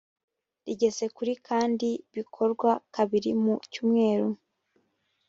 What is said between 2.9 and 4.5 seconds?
kabiri mu cyumweru